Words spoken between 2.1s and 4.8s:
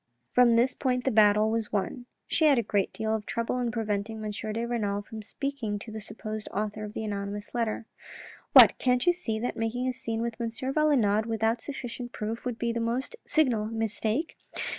She had a great deal of trouble in preventing M. de